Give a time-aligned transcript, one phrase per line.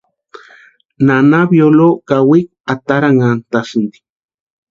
[1.07, 3.97] Nana Violoo kawikwa ataranhantasïnti.